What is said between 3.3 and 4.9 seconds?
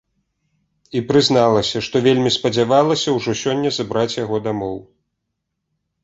сёння забраць яго дамоў.